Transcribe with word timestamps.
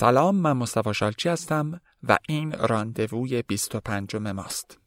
سلام 0.00 0.36
من 0.36 0.52
مصطفی 0.52 0.94
شالچی 0.94 1.28
هستم 1.28 1.80
و 2.08 2.18
این 2.28 2.52
راندووی 2.52 3.42
25 3.42 4.16
ماست. 4.16 4.78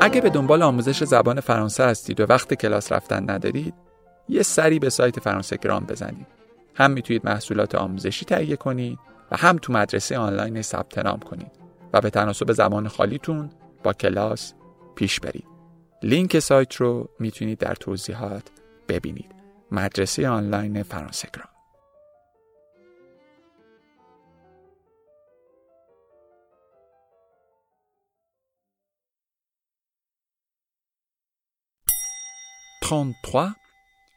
اگه 0.00 0.20
به 0.20 0.30
دنبال 0.30 0.62
آموزش 0.62 1.04
زبان 1.04 1.40
فرانسه 1.40 1.84
هستید 1.84 2.20
و 2.20 2.26
وقت 2.28 2.54
کلاس 2.54 2.92
رفتن 2.92 3.30
ندارید 3.30 3.74
یه 4.28 4.42
سری 4.42 4.78
به 4.78 4.90
سایت 4.90 5.20
فرانسه 5.20 5.56
گرام 5.56 5.84
بزنید 5.84 6.26
هم 6.74 6.90
می‌تونید 6.90 7.24
محصولات 7.24 7.74
آموزشی 7.74 8.24
تهیه 8.24 8.56
کنید 8.56 9.11
و 9.32 9.36
هم 9.36 9.58
تو 9.58 9.72
مدرسه 9.72 10.18
آنلاین 10.18 10.62
ثبت 10.62 10.98
نام 10.98 11.18
کنید 11.18 11.50
و 11.92 12.00
به 12.00 12.10
تناسب 12.10 12.52
زمان 12.52 12.88
خالیتون 12.88 13.50
با 13.82 13.92
کلاس 13.92 14.52
پیش 14.94 15.20
برید. 15.20 15.46
لینک 16.02 16.38
سایت 16.38 16.76
رو 16.76 17.08
می‌تونید 17.18 17.58
در 17.58 17.74
توضیحات 17.74 18.42
ببینید. 18.88 19.34
مدرسه 19.70 20.28
آنلاین 20.28 20.82
فرانسه 20.82 21.28
گرام 21.34 21.48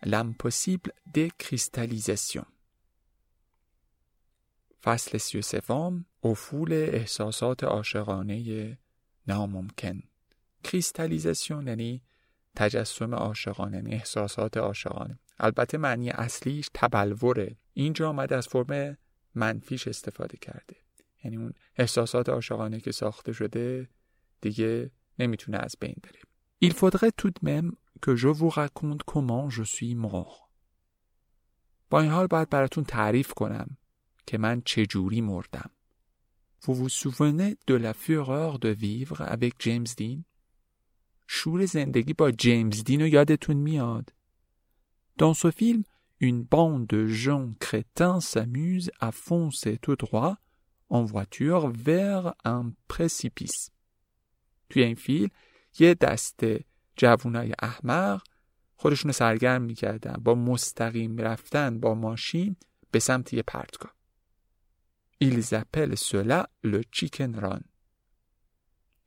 L'impossible 0.05 0.91
décristallisation. 1.16 2.55
فصل 4.86 5.18
سی 5.18 5.38
و 5.38 5.42
سوم 5.42 6.06
افول 6.24 6.74
احساسات 6.74 7.64
عاشقانه 7.64 8.78
ناممکن. 9.28 10.04
کریستالیزاسیون 10.64 11.68
یعنی 11.68 12.02
تجسم 12.55 13.16
عاشقانه 13.16 13.77
یعنی 13.77 13.94
احساسات 13.94 14.58
عاشقانه. 14.58 15.20
البته 15.40 15.77
معنی 15.77 16.10
اصلیش 16.10 16.70
تبلوره. 16.74 17.58
اینجا 17.74 18.10
آمده 18.10 18.36
از 18.36 18.48
فرم 18.48 18.98
منفیش 19.36 19.88
استفاده 19.88 20.38
کرده. 20.38 20.76
یعنی 21.24 21.38
اون 21.38 21.54
احساسات 21.76 22.30
عاشقانه 22.30 22.80
که 22.80 22.92
ساخته 22.92 23.34
شده 23.34 23.90
دیگه 24.42 24.92
نمی‌تونه 25.20 25.58
از 25.58 25.76
بین 25.80 25.96
بره. 26.04 26.20
Il 26.66 26.74
faudrait 26.74 27.14
tout 27.22 27.38
même 27.44 27.72
que 28.05 28.16
je 28.16 28.32
vous 28.40 28.49
raconte 28.49 29.02
comment 29.14 29.49
je 29.49 29.64
suis 29.64 29.96
mort. 29.96 30.49
با 31.90 32.02
این 32.02 32.12
حال 32.12 32.27
باید 32.27 32.49
براتون 32.49 32.84
تعریف 32.84 33.34
کنم. 33.34 33.77
که 34.27 34.37
من 34.37 34.62
چجوری 34.65 35.21
مردم. 35.21 35.70
Vous 36.62 36.73
vous 36.73 36.90
souvenez 36.90 37.57
de 37.68 37.76
la 37.76 37.93
fureur 37.93 38.57
de 38.57 38.70
vivre 38.70 39.21
avec 39.21 39.54
James 39.59 39.93
Dean? 39.99 40.23
شور 41.27 41.65
زندگی 41.65 42.13
با 42.13 42.31
جیمز 42.31 42.84
دین 42.84 43.01
رو 43.01 43.07
یادتون 43.07 43.57
میاد. 43.57 44.13
Dans 45.20 45.34
ce 45.34 45.51
film, 45.51 45.84
une 46.20 46.43
bande 46.43 46.87
de 46.87 47.07
gens 47.07 47.53
crétins 47.59 48.20
s'amuse 48.20 48.91
à 48.99 49.12
foncer 49.12 49.77
tout 49.77 49.96
droit 49.96 50.37
en 50.90 51.03
voiture 51.03 51.71
vers 51.71 52.34
un 52.46 52.73
précipice. 52.87 53.70
توی 54.70 54.84
این 54.84 54.96
فیلم 54.96 55.29
یه 55.79 55.93
دسته 55.93 56.65
جوونای 56.98 57.53
احمق 57.59 58.21
خودشون 58.76 59.12
سرگرم 59.12 59.62
می‌کردن 59.62 60.13
با 60.23 60.35
مستقیم 60.35 61.18
رفتن 61.18 61.79
با 61.79 61.96
ماشین 61.96 62.55
به 62.91 62.99
سمت 62.99 63.34
یه 63.34 63.43
پرتگاه. 63.48 63.95
Ils 65.18 65.53
appellent 65.53 65.96
cela 65.96 66.46
le 66.63 66.81
chicken 66.91 67.34
run 67.34 67.63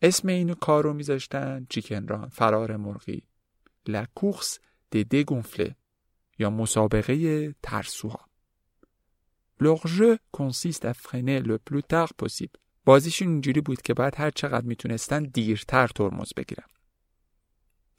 اسم 0.03 0.29
این 0.29 0.55
کارو 0.55 0.93
میذاشتن 0.93 1.67
chicken 1.71 2.09
run 2.09 2.29
فرار 2.29 2.77
مرغی 2.77 3.23
la 3.87 4.07
course 4.15 4.59
des 4.93 4.97
dégonflés 4.97 5.75
یا 6.39 6.51
مسابقه 6.51 7.55
ترسوها 7.63 8.29
Leur 9.61 9.81
jeu 9.87 10.17
consiste 10.33 10.85
à 10.85 10.93
freiner 10.93 11.41
le 11.41 11.59
plus 11.59 11.81
tard 11.81 12.11
possible 12.19 12.59
بازیش 12.85 13.23
اینجوری 13.23 13.61
بود 13.61 13.83
که 13.83 13.95
بعد 13.95 14.15
هر 14.17 14.31
چقدر 14.31 14.67
می‌تونستن 14.67 15.23
دیرتر 15.23 15.87
ترمز 15.87 16.33
بگیرن. 16.37 16.67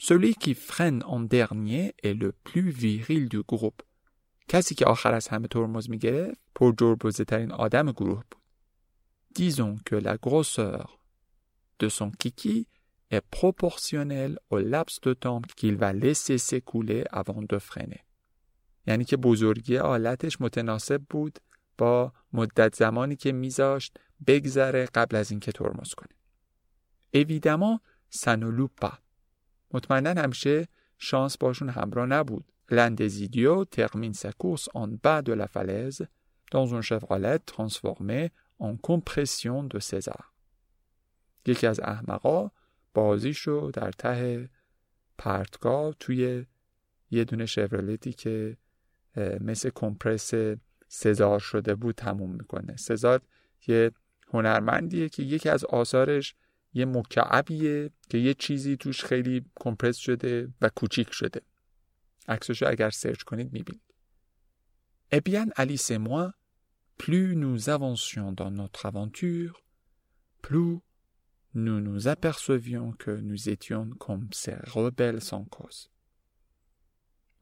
Celui 0.02 0.34
qui 0.34 0.54
freine 0.54 1.02
en 1.02 1.28
dernier 1.28 1.94
est 2.04 2.08
le 2.08 2.32
plus 2.46 2.72
viril 2.72 3.28
du 3.28 3.44
groupe 3.44 3.82
کسی 4.50 4.76
که 4.76 4.86
آخر 4.86 5.14
از 5.14 5.28
همه 5.28 5.48
ترمز 5.48 5.90
می‌گرفت 5.90 6.42
پر 6.56 6.74
جربزه 6.78 7.24
ترین 7.24 7.52
آدم 7.52 7.92
گروه 7.92 8.24
بود. 8.32 8.36
Disons 9.40 9.78
que 9.86 9.96
la 9.96 10.18
grosseur 10.18 11.00
de 11.80 11.90
son 11.90 12.12
kiki 12.22 12.68
est 13.12 13.22
proportionnelle 13.38 14.36
au 14.50 14.58
laps 14.74 14.96
de 15.02 15.14
temps 15.14 15.42
qu'il 15.58 15.76
va 15.78 15.94
laisser 15.94 16.38
s'écouler 16.38 17.04
avant 17.12 17.44
de 17.54 17.60
freiner. 17.60 18.04
یعنی 18.88 19.06
که 19.06 19.18
بزرگی 19.18 19.78
آلتش 19.78 20.42
متناسب 20.42 21.02
بود 21.10 21.40
با 21.78 22.14
مدت 22.34 22.76
زمانی 22.76 23.16
که 23.16 23.32
میذاشت 23.32 24.00
بگذره 24.28 24.86
قبل 24.86 25.16
از 25.16 25.32
اینکه 25.32 25.52
ترمز 25.52 25.94
کنه. 25.94 26.16
Loupe 28.58 28.86
pas. 28.86 28.96
مطمئنا 29.74 30.22
همیشه 30.22 30.68
شانس 30.98 31.38
باشون 31.38 31.70
همراه 31.70 32.06
نبود. 32.06 32.52
L'un 32.70 32.92
des 32.92 33.24
idiots 33.24 33.66
termine 33.66 34.14
sa 34.14 34.32
course 34.32 34.70
en 34.74 34.88
bas 34.88 35.22
de 35.22 35.34
la 35.34 35.48
falaise 35.48 36.08
dans 36.52 36.76
un 36.76 36.82
Chevrolet 36.82 37.40
transformé 37.40 38.32
en 38.60 38.76
compression 38.78 39.64
de 39.64 39.80
César. 39.80 40.34
یکی 41.46 41.68
از 41.68 41.80
احمقا 41.80 42.52
بازیشو 42.94 43.72
در 43.74 43.92
ته 43.92 44.50
پرتگاه 45.18 45.96
توی 46.00 46.46
یه 47.12 47.24
دونه 47.24 47.46
شورلتی 47.46 48.14
که 48.14 48.58
مثل 49.42 49.70
کمپرس 49.70 50.32
سزار 50.88 51.40
شده 51.40 51.76
بود 51.76 51.96
تموم 51.96 52.32
می‌کنه 52.32 52.76
سزار 52.76 53.22
یه 53.68 53.92
هنرمندیه 54.34 55.10
که 55.10 55.24
یکی 55.24 55.50
از 55.50 55.66
آثارش 55.66 56.36
یه 56.74 56.86
مکعبیه 56.86 57.92
که 58.10 58.18
یه 58.18 58.34
چیزی 58.34 58.78
توش 58.78 59.04
خیلی 59.04 59.46
کمپرس 59.56 59.98
شده 59.98 60.48
و 60.62 60.70
کوچیک 60.70 61.12
شده 61.12 61.42
عکسشو 62.28 62.68
اگر 62.68 62.90
سرچ 62.90 63.22
کنید 63.22 63.54
می‌بینید 63.54 63.82
Eh 65.12 65.22
bien, 65.22 65.48
Alice 65.56 65.90
et 65.90 65.98
moi, 65.98 66.34
plus 66.98 67.36
nous 67.36 67.70
avancions 67.70 68.32
dans 68.32 68.52
notre 68.52 68.86
aventure, 68.86 69.64
plus 70.44 70.78
nous 71.56 71.80
nous 71.82 72.08
apercevions 72.08 72.92
que 72.92 73.12
nous 73.12 73.50
étions 73.50 73.90
comme 73.98 74.28
ces 74.32 74.56
rebelles 74.76 75.22
sans 75.22 75.46
cause. 75.46 75.90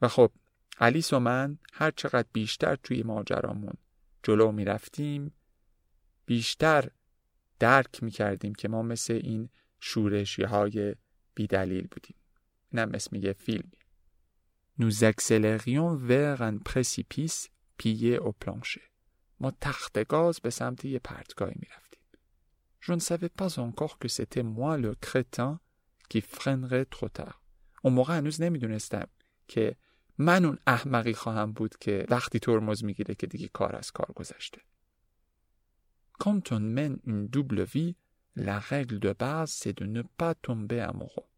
و 0.02 0.08
خب 0.08 0.32
الیس 0.80 1.14
و 1.14 1.20
من 1.20 1.58
هر 1.74 1.92
چقدر 1.92 2.28
بیشتر 2.34 2.76
توی 2.76 3.04
ماجرامون 3.04 3.74
جلو 4.24 4.52
می 4.52 4.66
رفتیم 4.66 5.34
بیشتر 6.26 6.90
درک 7.60 8.04
می 8.04 8.12
کردیم 8.12 8.56
که 8.56 8.68
ما 8.68 8.82
مثل 8.82 9.14
این 9.14 9.50
شورشی 9.80 10.44
های 10.44 10.96
بیدلیل 11.36 11.88
بودیم. 11.88 12.16
اینم 12.72 12.92
اسم 12.94 13.16
یه 13.16 13.34
فیلمی. 13.34 13.77
Nous 14.79 15.05
accélérions 15.05 15.95
vers 15.97 16.43
un 16.43 16.59
précipice 16.59 17.51
pillé 17.77 18.19
au 18.19 18.33
plancher. 18.33 18.93
ما 19.41 19.51
تخت 19.61 19.99
گاز 20.09 20.41
به 20.41 20.51
سمت 20.51 20.85
یه 20.85 20.99
پرتگاهی 20.99 21.55
می 21.57 21.67
رفتیم. 21.77 22.01
Je 22.81 22.93
ne 22.93 22.99
savais 22.99 23.29
pas 23.29 23.59
encore 23.59 23.99
que 23.99 24.09
c'était 24.09 24.43
moi 24.43 24.77
le 24.77 24.95
crétin 24.95 25.61
qui 26.09 26.21
freinerait 26.21 26.85
trop 26.85 27.09
tard. 27.09 27.41
اون 27.83 27.95
موقع 27.95 28.19
هنوز 28.19 28.41
نمیدونستم 28.41 29.07
که 29.49 29.77
من 30.19 30.45
اون 30.45 30.59
احمقی 30.67 31.15
خواهم 31.15 31.53
بود 31.53 31.79
که 31.79 32.07
وقتی 32.09 32.39
ترمز 32.39 32.85
میگیره 32.85 33.15
که 33.15 33.27
دیگه 33.27 33.49
کار 33.49 33.77
از 33.77 33.91
کار 33.91 34.13
گذشته. 34.15 34.61
Quand 36.23 36.53
on 36.53 36.61
mène 36.61 36.99
une 37.05 37.27
double 37.29 37.63
vie, 37.63 37.97
la 38.37 38.59
règle 38.59 38.99
de 38.99 39.13
base 39.13 39.53
c'est 39.61 39.77
de 39.81 39.87
ne 39.87 40.03
pas 40.03 40.35
tomber 40.35 40.81
amoureux. 40.81 41.29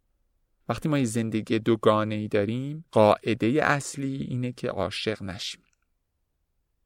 وقتی 0.69 0.89
ما 0.89 0.98
یه 0.98 1.06
زندگی 1.06 1.60
دوگانه 1.60 2.16
ای 2.16 2.27
داریم 2.27 2.86
قاعده 2.92 3.48
اصلی 3.63 4.16
اینه 4.16 4.51
که 4.51 4.69
عاشق 4.69 5.24
نشیم. 5.24 5.62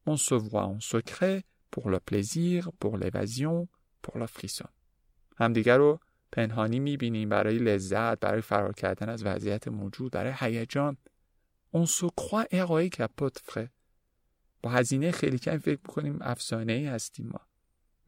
On 0.10 0.18
se 0.18 0.36
voit 0.36 0.68
en 0.76 0.80
secret 0.80 1.44
pour 1.72 1.90
le 1.90 2.00
plaisir, 2.10 2.72
pour 2.82 2.98
l'évasion, 2.98 3.68
pour 4.04 4.18
la 4.18 4.28
frisson. 4.28 4.70
همدیگر 5.38 5.78
رو 5.78 6.00
پنهانی 6.32 6.80
می‌بینیم 6.80 7.30
برای 7.30 7.58
لذت، 7.58 8.20
برای 8.20 8.42
فرار 8.42 8.74
کردن 8.74 9.10
از 9.10 9.24
وضعیت 9.26 9.68
موجود، 9.68 10.12
برای 10.12 10.34
هیجان. 10.40 10.98
On 11.76 11.86
se 11.86 12.06
croit 12.06 12.48
héroïque 12.52 13.00
à 13.00 13.08
pot. 13.22 13.68
با 14.62 14.70
هزینه 14.70 15.12
خیلی 15.12 15.40
کم 15.40 15.58
فکر 15.58 15.80
می‌کنیم 15.88 16.18
افسانه 16.22 16.74
ای 16.74 16.86
هستیم 16.86 17.28
ما. 17.28 17.42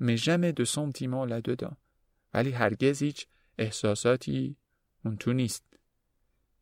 Mais 0.02 0.18
jamais 0.18 0.54
de 0.60 0.66
sentiment 0.66 1.26
là-dedans. 1.30 1.76
ولی 2.34 2.52
هرگز 2.52 3.02
هیچ 3.02 3.28
احساساتی 3.58 4.58
اون 5.06 5.18
تو 5.18 5.34
نیست. 5.34 5.65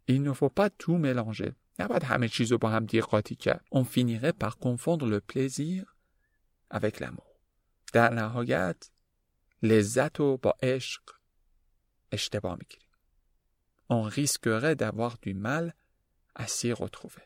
Il 0.06 0.23
ne 0.23 0.33
faut 0.33 0.50
pas 0.50 0.71
tout 0.71 0.99
mélanger. 0.99 1.53
نباید 1.79 2.05
همه 2.05 2.29
چیز 2.29 2.53
رو 2.53 2.59
با 2.59 2.71
هم 2.71 2.87
دیگه 2.87 3.03
قاطی 3.03 3.35
کرد. 3.35 3.65
On 3.75 3.85
finirait 3.85 4.33
par 4.33 4.59
confondre 4.59 5.06
le 5.06 5.21
plaisir 5.21 5.97
avec 6.71 7.00
l'amour. 7.00 7.29
در 7.93 8.15
نهایت 8.15 8.91
لذت 9.62 10.21
رو 10.21 10.37
با 10.37 10.55
عشق 10.62 11.03
اشتباه 12.12 12.59
میگیریم 12.61 12.89
اون 13.91 14.11
risquerait 14.11 14.75
d'avoir 14.75 15.17
du 15.23 15.35
mal 15.35 15.75
à 16.39 16.47
s'y 16.47 16.73
retrouver 16.73 17.23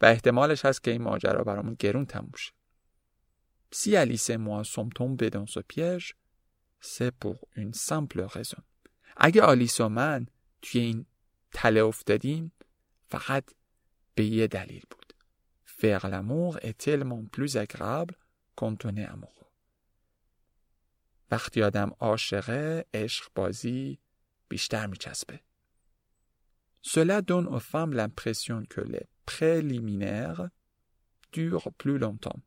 و 0.00 0.06
احتمالش 0.06 0.64
هست 0.64 0.82
که 0.84 0.90
این 0.90 1.02
ماجرا 1.02 1.44
برامون 1.44 1.74
گرون 1.74 2.06
تموم 2.06 2.32
شه 2.36 2.52
Si 3.72 3.96
Alice 3.96 4.30
et 4.30 4.36
moi 4.36 4.62
sommes 4.62 4.92
tombés 4.92 5.30
dans 5.30 5.48
ce 5.48 5.58
piège, 5.58 6.16
c'est 6.80 7.10
pour 7.10 7.38
une 7.56 7.74
simple 7.74 8.20
raison. 8.20 8.62
اگه 9.16 9.42
آلیس 9.42 9.80
و 9.80 9.88
من 9.88 10.26
توی 10.62 10.80
این 10.80 11.06
تله 11.51 11.83
افتادیم 11.83 12.51
فقط 13.07 13.43
به 14.15 14.25
یه 14.25 14.47
دلیل 14.47 14.83
بود. 14.91 15.13
Faire 15.65 16.07
l'amour 16.07 16.73
est 16.73 16.86
tellement 16.86 17.25
plus 17.25 17.55
agréable 17.55 18.13
quand 18.55 18.92
on 18.92 19.07
est 19.11 19.16
amoureux 19.16 19.29
وقتی 21.31 21.63
آدم 21.63 21.91
عاشقه 21.99 22.85
عشق 22.93 23.27
بازی 23.35 23.99
بیشتر 24.49 24.87
میچسبه. 24.87 25.39
Cela 26.81 27.21
donne 27.21 27.47
aux 27.47 27.59
femmes 27.59 27.91
l'impression 27.91 28.65
que 28.65 28.81
les 28.81 28.99
préliminaires 29.27 30.47
durent 31.31 31.63
plus 31.79 31.97
longtemps 31.97 32.43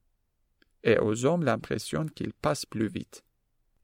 et 0.84 0.94
aux 0.94 1.42
hommes 1.42 2.08
l'impression 2.08 2.24
qu'ils 2.24 2.32
passent 2.42 2.66
plus 2.66 2.88
vite 2.88 3.22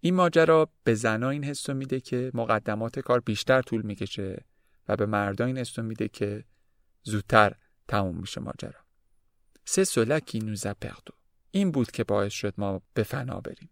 این 0.00 0.14
ماجرا 0.14 0.68
به 0.84 0.94
زنا 0.94 1.30
این 1.30 1.44
حسو 1.44 1.74
میده 1.74 2.00
که 2.00 2.30
مقدمات 2.34 2.98
کار 2.98 3.20
بیشتر 3.20 3.62
طول 3.62 3.82
می‌کشه. 3.82 4.44
و 4.88 4.96
به 4.96 5.06
مردا 5.06 5.44
این 5.44 5.58
حس 5.58 5.78
میده 5.78 6.08
که 6.08 6.44
زودتر 7.02 7.54
تموم 7.88 8.16
میشه 8.16 8.40
ماجرا. 8.40 8.80
سه 9.64 9.84
qui 10.20 10.38
nous 10.38 10.66
a 10.66 10.74
perdu. 10.84 11.12
این 11.50 11.70
بود 11.70 11.90
که 11.90 12.04
باعث 12.04 12.32
شد 12.32 12.54
ما 12.58 12.82
به 12.94 13.02
فنا 13.02 13.40
بریم. 13.40 13.70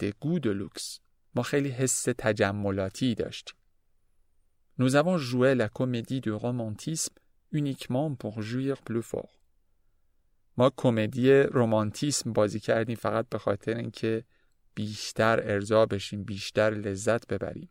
Des 0.00 0.12
goûts 0.22 0.40
de 0.40 0.52
luxe. 0.52 1.00
ما 1.34 1.42
خیلی 1.42 1.68
حس 1.68 2.02
تجملاتی 2.02 3.14
داشتیم. 3.14 3.56
Nous 4.78 4.94
avons 4.96 5.18
joué 5.18 5.54
la 5.54 5.68
comédie 5.68 6.20
du 6.22 6.32
romantisme 6.32 7.16
uniquement 7.52 8.14
pour 8.14 8.40
jouir 8.42 8.76
plus 8.82 9.02
fort. 9.02 9.40
ما 10.56 10.70
کمدی 10.76 11.32
رومانتیسم 11.32 12.32
بازی 12.32 12.60
کردیم 12.60 12.96
فقط 12.96 13.28
به 13.28 13.38
خاطر 13.38 13.76
اینکه 13.76 14.24
بیشتر 14.74 15.40
ارضا 15.42 15.86
بشیم 15.86 16.24
بیشتر 16.24 16.70
لذت 16.70 17.26
ببریم 17.26 17.70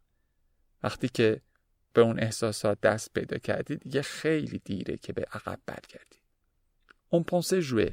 وقتی 0.83 1.09
که 1.09 1.41
به 1.93 2.01
اون 2.01 2.19
احساسات 2.19 2.81
دست 2.81 3.13
پیدا 3.13 3.37
کردی 3.37 3.75
دیگه 3.75 4.01
خیلی 4.01 4.61
دیره 4.65 4.97
که 4.97 5.13
به 5.13 5.21
عقب 5.21 5.59
برگردی. 5.65 6.21
Jouer 7.61 7.91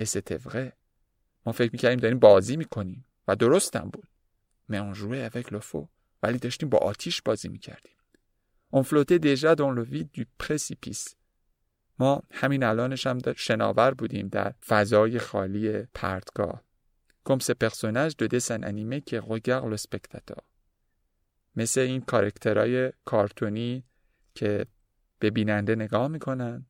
et 0.00 0.04
c'était 0.04 0.38
vrai. 0.38 0.72
ما 1.46 1.52
فکر 1.52 1.70
می‌کردیم 1.72 1.98
داریم 1.98 2.18
بازی 2.18 2.56
می‌کنیم 2.56 3.04
و 3.28 3.36
درستم 3.36 3.90
بود. 3.92 4.08
Jouait 4.70 5.30
avec 5.32 5.46
le 5.50 5.60
faux. 5.60 5.88
ولی 6.22 6.38
داشتیم 6.38 6.68
با 6.68 6.78
آتیش 6.78 7.22
بازی 7.22 7.48
می‌کردیم. 7.48 7.92
Flottait 8.74 9.18
déjà 9.18 9.54
dans 9.56 9.72
le 9.78 9.82
vide 9.82 10.10
du 10.12 10.24
précipice. 10.42 11.14
ما 11.98 12.22
همین 12.30 12.62
الانش 12.62 13.06
هم 13.06 13.18
شناور 13.36 13.94
بودیم 13.94 14.28
در 14.28 14.54
فضای 14.66 15.18
خالی 15.18 15.82
پرتگاه. 15.94 16.62
Comme 17.28 17.40
ces 17.40 17.54
personnages 17.54 18.16
de 18.16 18.26
dessin 18.26 18.62
animé 18.62 19.02
qui 19.02 19.16
le 19.72 19.76
spectateur. 19.76 20.42
مثل 21.56 21.80
این 21.80 22.00
کارکترهای 22.00 22.92
کارتونی 23.04 23.84
که 24.34 24.66
به 25.18 25.30
بیننده 25.30 25.74
نگاه 25.74 26.08
می‌کنن. 26.08 26.66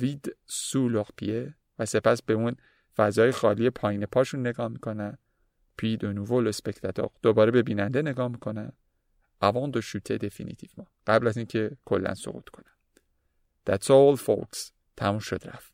Vide 0.00 0.30
sous 0.48 0.92
leurs 0.94 1.10
pieds 1.22 1.52
و 1.78 1.86
سپس 1.86 2.22
به 2.22 2.34
اون 2.34 2.56
فضای 2.96 3.30
خالی 3.30 3.70
پایین 3.70 4.06
پاشون 4.06 4.40
نگاه 4.40 4.68
می‌کنن. 4.68 5.18
Nouveau 5.82 6.44
le 6.46 6.52
spectateur 6.52 7.08
دوباره 7.22 7.50
به 7.50 7.62
بیننده 7.62 8.02
نگاه 8.02 8.28
می‌کنن. 8.28 8.72
Avant 9.42 9.70
de 9.76 9.80
chuter 9.80 10.18
définitivement. 10.18 10.86
قبل 11.06 11.26
از 11.26 11.36
اینکه 11.36 11.76
کلا 11.84 12.14
سقوط 12.14 12.48
کنن. 12.48 12.72
That's 13.70 13.84
all 13.86 14.20
folks. 14.20 14.70
تموم 14.96 15.18
شد 15.18 15.40
رفت. 15.44 15.72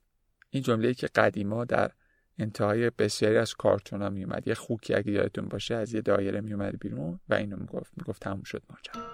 این 0.50 0.62
جمله 0.62 0.94
که 0.94 1.06
قدیما 1.06 1.64
در 1.64 1.92
انتهای 2.38 2.90
بسیاری 2.90 3.36
از 3.36 3.54
کارتون 3.54 4.02
ها 4.02 4.10
میومد 4.10 4.48
یه 4.48 4.54
خوکی 4.54 4.94
اگه 4.94 5.12
یادتون 5.12 5.48
باشه 5.48 5.74
از 5.74 5.94
یه 5.94 6.00
دایره 6.00 6.40
میومد 6.40 6.78
بیرون 6.80 7.20
و 7.28 7.34
اینو 7.34 7.56
می‌گفت 7.56 7.92
می‌گفت 7.96 8.22
تموم 8.22 8.42
شد 8.42 8.62
ماجرا. 8.70 9.06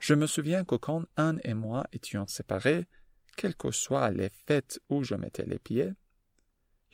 Je 0.00 0.14
me 0.14 0.26
souviens 0.26 0.64
que 0.64 0.76
quand 0.76 1.02
Anne 1.16 1.40
et 1.44 1.54
moi 1.54 1.84
étions 1.92 2.26
séparés, 2.26 2.86
quelles 3.36 3.58
que 3.62 3.70
soient 3.70 4.10
les 4.10 4.30
fêtes 4.46 4.74
où 4.88 5.02
je 5.04 5.14
mettais 5.14 5.44
les 5.44 5.58
pieds, 5.58 5.94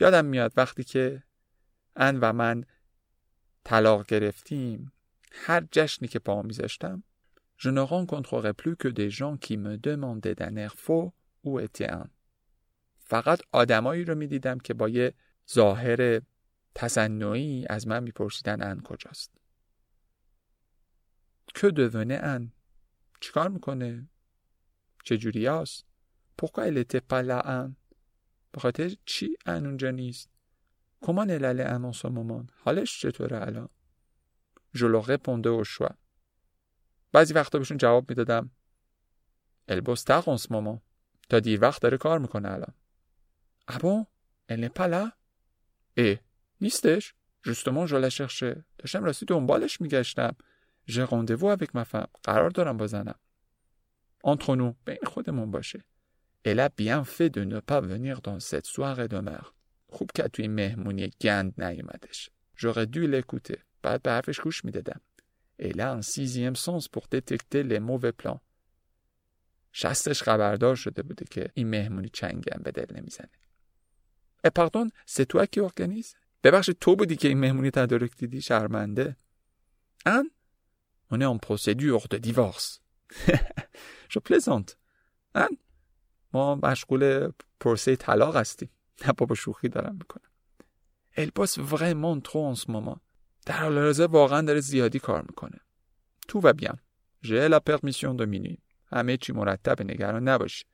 یادم 0.01 0.25
میاد 0.25 0.53
وقتی 0.57 0.85
که 0.85 1.23
ان 1.97 2.19
و 2.21 2.33
من 2.33 2.65
طلاق 3.65 4.07
گرفتیم 4.07 4.93
هر 5.33 5.67
جشنی 5.73 6.09
که 6.09 6.19
پا 6.19 6.43
میذاشتم 6.43 7.03
je 7.57 7.71
ne 7.71 7.81
rencontrerai 7.81 8.53
plus 8.53 8.77
que 8.77 8.89
des 8.89 9.11
gens 9.11 9.37
qui 9.37 9.57
me 9.57 9.77
demandaient 9.77 10.35
d'un 10.35 10.57
air 10.57 10.75
faux 10.75 11.13
était 11.61 11.91
un. 11.91 12.09
فقط 12.99 13.41
آدمایی 13.53 14.05
رو 14.05 14.15
می‌دیدم 14.15 14.59
که 14.59 14.75
با 14.75 14.89
یه 14.89 15.15
ظاهر 15.51 16.21
تصنعی 16.75 17.67
از 17.71 17.89
من 17.89 18.03
میپرسیدن 18.03 18.63
ان 18.63 18.81
کجاست. 18.81 19.31
که 21.55 21.69
devenait 21.69 22.25
ان؟ 22.25 22.53
چیکار 23.21 23.49
می‌کنه؟ 23.49 24.09
چجوری 25.05 25.47
هست؟ 25.47 25.87
était 26.43 27.05
pas 27.11 27.23
là 27.23 27.47
ان؟ 27.47 27.77
به 28.53 28.61
خاطر 28.61 28.91
چی 29.07 29.37
ان 29.47 29.67
اونجا 29.67 29.91
نیست؟ 29.91 30.31
elle 31.03 31.45
allait 31.45 31.67
ان؟ 31.67 32.49
حالش 32.65 33.01
چطوره 33.01 33.43
الان؟ 33.43 33.69
leur 34.75 35.05
répondais 35.05 35.51
au 35.51 35.65
choix. 35.65 35.95
بعضی 37.15 37.35
وقتا 37.35 37.59
بهشون 37.59 37.77
جواب 37.77 38.11
می‌دادم 38.11 38.51
البوس 39.69 40.03
تقونس 40.03 40.51
ماما. 40.51 40.83
تا 41.29 41.41
دیر 41.41 41.61
وقت 41.63 41.83
داره 41.83 41.97
کار 41.97 42.19
می‌کنه 42.19 42.51
الان. 42.51 42.75
ابا 43.69 44.07
ال 44.49 44.69
پلا؟ 44.69 45.13
اه 45.97 46.17
نیستش. 46.61 47.15
جوستمون 47.43 47.87
ژو 47.87 48.11
شه 48.11 48.65
داشتم 48.79 49.05
راستی 49.05 49.27
دنبالش 49.27 49.81
میگشتم. 49.81 50.37
ژ 50.89 50.99
روندوو 50.99 51.57
avec 51.57 51.69
ma 51.69 51.85
femme. 51.85 52.09
قرار 52.23 52.51
دارم 52.51 52.77
با 52.77 52.87
زنم 52.87 53.19
entre 54.27 54.57
nous 54.57 54.75
بین 54.87 55.05
خودمون 55.07 55.51
باشه. 55.51 55.85
Elle 56.49 56.61
a 56.61 56.69
bien 56.69 57.05
fait 57.05 57.31
de 57.31 57.45
ne 57.45 57.61
pas 57.61 57.81
venir 57.81 58.21
dans 58.21 58.41
cette 58.41 58.67
soirée 58.67 59.09
de. 59.09 59.45
خوب 59.89 60.11
که 60.15 60.23
توی 60.23 60.49
مهمونی 60.49 61.11
گند 61.21 61.63
نیومدش. 61.63 62.31
J'aurais 62.57 62.87
dû 62.87 63.07
l'écouter. 63.07 63.59
بعد 63.83 64.03
به 64.03 64.11
حرفش 64.11 64.41
گوش 64.41 64.65
می‌دادم. 64.65 65.01
Elle 65.59 65.81
a 65.81 65.93
un 65.93 66.03
sixième 66.03 66.57
sens 66.57 66.89
pour 66.89 67.07
détecter 67.09 67.63
les 67.63 67.81
mauvais 67.81 68.13
plans. 68.13 68.41
شستش 69.73 70.23
خبردار 70.23 70.77
شده 70.77 71.03
بوده 71.03 71.25
که 71.31 71.51
این 71.55 71.69
مهمونی 71.69 72.09
چنگم 72.09 72.63
به 72.63 72.71
دل 72.71 72.97
نمی‌زنه. 72.97 73.31
پاردون 74.55 74.91
c'est 75.07 75.27
toi 75.27 75.47
qui 75.47 75.61
organise؟ 75.61 76.15
ببخشید 76.45 76.79
تو 76.79 76.97
بودی 76.97 77.17
که 77.17 77.29
این 77.29 77.39
مهمونی 77.39 77.71
تدارک 77.71 78.17
دیدی 78.17 78.41
شرمنده. 78.41 79.17
ان؟ 80.07 80.31
On 81.13 81.21
est 81.21 81.27
en 81.27 81.39
procédure 81.39 82.09
de 82.09 82.19
divorce. 82.19 82.81
Je 84.13 84.19
plaisante. 84.19 84.77
ان؟ 85.35 85.59
ما 86.33 86.55
مشغول 86.55 87.33
پروسه 87.61 87.97
طلاق 87.97 88.37
هستیم. 88.37 88.71
نه 89.07 89.13
بابا 89.13 89.35
شوخی 89.35 89.69
دارم 89.69 89.95
می‌کنم. 89.97 90.31
Elle 91.17 91.31
bosse 91.31 91.59
vraiment 91.59 92.21
trop 92.21 92.45
en 92.53 92.57
ce 92.57 92.71
moment. 92.71 92.99
در 93.47 93.63
حال 93.63 93.79
حاضر 93.79 94.07
واقعا 94.07 94.41
داره 94.41 94.61
زیادی 94.61 94.99
کار 94.99 95.23
می‌کنه. 95.23 95.61
تو 96.29 96.41
و 96.41 96.53
بیام. 96.53 96.79
ژه 97.23 97.49
لا 97.49 97.61
پرمیسیون 97.61 98.17
دو 98.17 98.27
مینوی. 98.27 98.59
همه 98.87 99.17
چی 99.17 99.33
مرتب 99.33 99.83
نگران 99.83 100.29
نباش. 100.29 100.65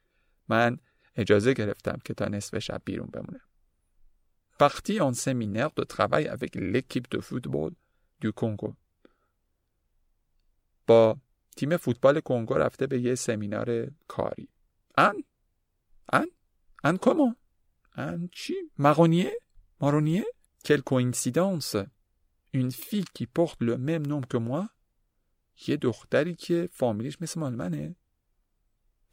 من 0.48 0.78
اجازه 1.16 1.54
گرفتم 1.54 1.98
که 2.04 2.14
تا 2.14 2.24
نصف 2.24 2.58
شب 2.58 2.82
بیرون 2.84 3.06
بمونه. 3.06 3.40
Parti 4.60 5.00
en 5.00 5.14
séminaire 5.14 5.72
de 5.78 5.84
travail 5.84 6.28
avec 6.28 6.52
l'équipe 6.54 7.08
de 7.10 7.20
football 7.20 7.72
du 8.20 8.32
Congo. 8.32 8.74
با 10.86 11.16
تیم 11.56 11.76
فوتبال 11.76 12.20
کنگو 12.20 12.54
رفته 12.54 12.86
به 12.86 13.00
یه 13.00 13.14
سمینار 13.14 13.90
کاری. 14.08 14.48
ان 14.98 15.22
Un 16.82 16.96
comment 16.96 17.34
Un 17.96 18.28
chi 18.32 18.56
Marronnier 18.78 19.32
Marronnier 19.80 20.24
Quelle 20.64 20.82
coïncidence 20.82 21.76
Une 22.53 22.71
fille 22.71 23.05
qui 23.13 23.25
porte 23.27 23.61
le 23.61 23.77
même 23.77 24.07
nom 24.07 24.21
que 24.21 24.37
moi 24.37 24.69
یه 25.67 25.77
دختری 25.77 26.35
که 26.35 26.69
فامیلیش 26.71 27.21
مثل 27.21 27.39
مال 27.39 27.55
منه 27.55 27.95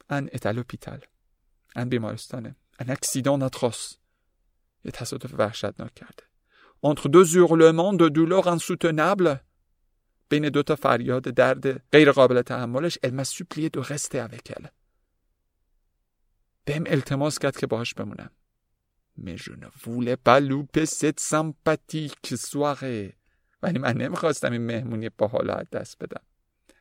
ان 0.09 0.29
ات 0.33 0.45
ان 1.75 1.89
بیمارستانه 1.89 2.55
ان 2.79 2.89
اکسیدان 2.89 3.41
اتروس 3.41 3.97
یه 4.85 4.91
تصادف 4.91 5.33
وحشتناک 5.33 5.93
کرده 5.93 6.23
entre 6.85 7.07
deux 7.09 7.35
hurlements 7.35 7.93
de 7.93 8.09
douleur 8.09 8.47
insoutenable 8.47 9.39
بین 10.29 10.49
دو 10.49 10.63
تا 10.63 10.75
فریاد 10.75 11.23
درد 11.23 11.89
غیر 11.93 12.11
قابل 12.11 12.41
تحملش 12.41 12.97
elle 13.03 13.13
m'a 13.13 13.25
supplié 13.25 13.69
de 13.69 13.79
rester 13.79 14.19
avec 14.19 14.51
elle 14.51 14.69
بهم 16.65 16.83
التماس 16.87 17.39
کرد 17.39 17.57
که 17.57 17.67
باهاش 17.67 17.93
بمونم 17.93 18.29
mais 19.17 19.37
je 19.37 19.51
ne 19.51 19.67
voulais 19.83 20.17
pas 20.17 20.39
louper 20.39 20.85
cette 20.85 21.19
sympathique 21.19 22.33
soirée 22.35 23.16
ولی 23.62 23.78
من 23.78 23.96
نمی‌خواستم 23.96 24.52
این 24.52 24.66
مهمونی 24.66 25.08
با 25.08 25.28
حالا 25.28 25.62
دست 25.72 25.98
بدم. 25.98 26.22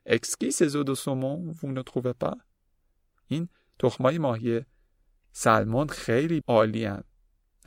اکسکی 0.06 0.52
سزو 0.52 0.84
دو 0.84 0.96
سومون 0.96 1.56
ne 1.78 1.84
trouvez 1.84 2.14
pas? 2.24 2.38
این 3.28 3.50
تخمای 3.80 4.18
ماهی 4.18 4.66
سلمان 5.32 5.88
خیلی 5.88 6.44
عالی 6.48 6.90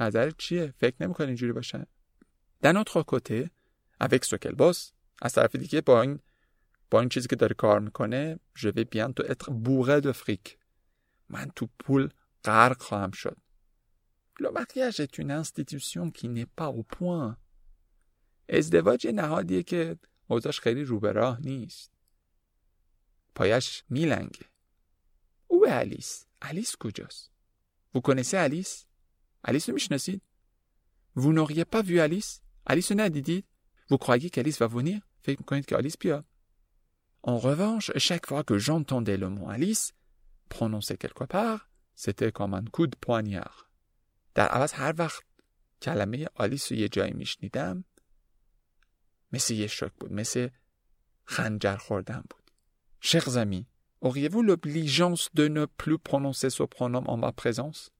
نظر 0.00 0.30
چیه؟ 0.30 0.74
فکر 0.78 0.96
نمی‌کنه 1.00 1.26
اینجوری 1.26 1.52
باشن؟ 1.52 1.84
نوتر 2.64 3.02
کوته 3.02 3.50
avec 4.00 4.24
ce 4.24 4.36
qu'elle 4.36 4.56
bosse 4.56 4.92
از 5.22 5.32
طرف 5.32 5.56
دیگه 5.56 5.80
با 5.80 6.02
این 6.02 6.20
با 6.90 7.00
این 7.00 7.08
چیزی 7.08 7.28
که 7.28 7.36
داره 7.36 7.54
کار 7.54 7.80
می‌کنه 7.80 8.38
je 8.58 8.68
vais 8.72 8.84
bientôt 8.84 9.24
être 9.24 9.50
bourré 9.50 10.00
de 10.00 10.12
fric. 10.12 10.56
من 11.28 11.50
تو 11.56 11.68
پول 11.78 12.08
غرق 12.44 12.82
خواهم 12.82 13.10
شد. 13.10 13.36
Le 14.40 14.50
mariage 14.50 15.00
est 15.00 15.18
une 15.18 15.30
institution 15.42 16.10
qui 16.10 16.28
n'est 16.28 16.52
pas 16.60 16.70
au 16.78 16.82
point. 16.82 17.36
ازدواج 18.50 19.06
نهادیه 19.06 19.62
که 19.62 19.98
اوضاش 20.28 20.60
خیلی 20.60 20.84
رو 20.84 21.00
به 21.00 21.12
راه 21.12 21.40
نیست. 21.40 21.92
پایش 23.34 23.84
میلنگه. 23.88 24.46
او 25.46 25.66
الیس 25.68 26.26
الیس 26.42 26.76
کجاست؟ 26.76 27.30
vous 27.94 28.00
connaissez 28.00 28.34
الیس 28.34 28.86
الیس 29.44 29.68
رو 29.68 29.74
می‌شناسید؟ 29.74 30.22
vous 31.18 31.32
n'auriez 31.32 31.64
pas 31.64 31.82
vu 31.82 31.98
الیس 31.98 32.40
الیس 32.66 32.92
رو 32.92 33.00
ندیدید؟ 33.00 33.44
vous 33.90 33.98
croyez 33.98 34.30
qu'Alice 34.30 34.58
va 34.58 34.68
venir 34.68 35.00
فکر 35.22 35.38
می‌کنید 35.38 35.66
که 35.66 35.76
آلیس 35.76 35.98
بیاد؟ 35.98 36.24
En 37.22 37.38
revanche, 37.38 37.92
chaque 37.98 38.26
fois 38.26 38.44
que 38.44 38.56
j'entendais 38.56 39.18
le 39.18 39.28
mot 39.28 39.48
Alice, 39.50 39.92
prononcé 40.48 40.96
quelque 40.96 41.24
part, 41.24 41.68
c'était 41.94 42.32
comme 42.32 42.54
un 42.54 42.64
coup 42.64 42.86
de 42.86 42.96
poignard. 43.06 43.66
در 44.34 44.48
عوض 44.48 44.72
هر 44.72 44.94
وقت 44.98 45.22
کلمه 45.82 46.26
آلیس 46.34 46.72
رو 46.72 46.78
یه 46.78 46.88
جایی 46.88 47.12
میشنیدم 47.12 47.84
مثل 49.32 49.54
یه 49.54 49.66
شک 49.66 49.92
بود 50.00 50.12
مثل 50.12 50.48
خنجر 51.24 51.76
خوردن 51.76 52.24
بود 52.30 52.40
Chers 53.02 53.36
amis, 53.36 53.64
auriez-vous 54.02 54.42
l'obligeance 54.42 55.30
de 55.34 55.48
ne 55.48 55.64
plus 55.64 55.98
prononcer 55.98 56.50
ce 56.50 56.62
pronom 56.62 57.04
en 57.06 57.16
ma 57.16 57.32
présence 57.32 57.90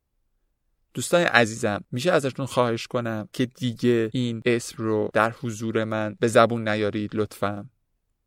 دوستان 0.94 1.22
عزیزم 1.22 1.84
میشه 1.92 2.12
ازتون 2.12 2.46
خواهش 2.46 2.86
کنم 2.86 3.28
که 3.32 3.46
دیگه 3.46 4.10
این 4.12 4.42
اسم 4.44 4.74
رو 4.78 5.10
در 5.12 5.30
حضور 5.30 5.84
من 5.84 6.16
به 6.20 6.28
زبون 6.28 6.68
نیارید 6.68 7.14
لطفا 7.14 7.70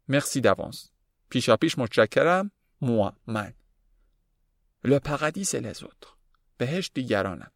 مرسی 0.08 0.42
دوانس 0.42 0.92
پیشا 1.30 1.58
پیش 1.58 1.78
متشکرم 1.78 2.52
موا 2.82 3.14
من 3.28 3.54
les 4.86 5.84
autres. 5.84 6.18
بهش 6.58 6.92
دیگرانم. 6.94 7.52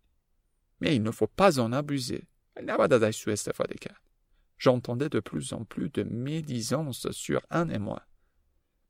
Faut 1.12 1.27
pas 1.42 1.60
en 1.60 1.74
abuser. 1.74 2.24
نباید 2.63 2.94
ازش 2.94 3.16
سو 3.16 3.32
استفاده 3.32 3.75
کرد. 3.75 4.07
J'entendais 4.58 5.10
de 5.10 5.20
plus 5.20 5.54
en 5.54 5.64
plus 5.66 5.90
de 5.90 6.04
médisance 6.04 7.12
sur 7.12 7.42
un 7.50 7.70
et 7.70 7.80
moi. 7.80 8.02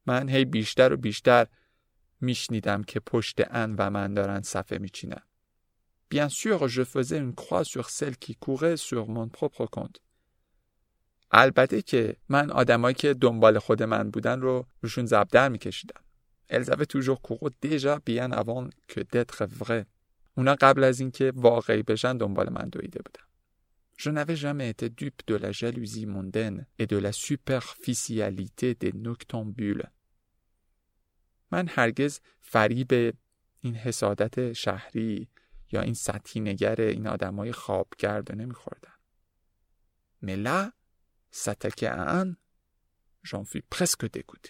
من 0.05 0.29
هی 0.29 0.45
بیشتر 0.45 0.93
و 0.93 0.97
بیشتر 0.97 1.47
میشنیدم 2.21 2.83
که 2.83 2.99
پشت 2.99 3.41
ان 3.49 3.75
و 3.75 3.89
من 3.89 4.13
دارن 4.13 4.41
صفه 4.41 4.77
میچینن. 4.77 5.21
Bien 6.09 6.29
sûr, 6.29 6.67
je 6.67 6.83
faisais 6.83 7.17
une 7.17 7.35
croix 7.35 7.65
sur 7.65 7.89
celle 7.89 8.17
qui 8.17 8.35
courait 8.35 8.77
sur 8.77 9.07
mon 9.09 9.27
propre 9.27 9.65
compte. 9.65 9.99
البته 11.31 11.81
که 11.81 12.15
من 12.29 12.51
آدمایی 12.51 12.95
که 12.95 13.13
دنبال 13.13 13.59
خود 13.59 13.83
من 13.83 14.11
بودن 14.11 14.41
رو 14.41 14.65
روشون 14.81 15.05
زبدر 15.05 15.49
میکشیدم. 15.49 16.01
Elles 16.49 16.71
avaient 16.71 16.85
toujours 16.85 17.21
couru 17.21 17.49
déjà 17.61 17.99
bien 18.05 18.31
avant 18.31 18.69
que 18.87 19.01
d'être 19.01 19.45
vrai. 19.45 19.85
اونا 20.37 20.55
قبل 20.61 20.83
از 20.83 20.99
اینکه 20.99 21.33
واقعی 21.35 21.83
بشن 21.83 22.17
دنبال 22.17 22.49
من 22.49 22.69
دویده 22.69 22.99
بودن. 23.05 23.23
Je 23.97 24.09
n'avais 24.11 24.35
jamais 24.35 24.69
été 24.69 24.89
dupe 24.89 25.21
de 25.25 25.35
la 25.35 25.51
jalousie 25.51 26.05
mondaine 26.05 26.67
et 26.77 26.85
de 26.85 26.97
la 26.97 27.11
superficialité 27.11 28.75
des 28.75 28.93
noctambules. 28.93 29.89
من 31.51 31.67
هرگز 31.67 32.19
فریب 32.41 33.13
این 33.59 33.75
حسادت 33.75 34.53
شهری 34.53 35.29
یا 35.71 35.81
این 35.81 35.93
سطحی 35.93 36.39
نگر 36.39 36.81
این 36.81 37.07
آدمای 37.07 37.51
خوابگرد 37.51 38.31
نمیخوردن 38.31 38.93
ملا 40.21 40.71
ستک 41.31 41.83
ان 41.83 42.37
j'en 43.23 43.43
fus 43.43 43.61
presque 43.69 44.05
dégoûté. 44.05 44.49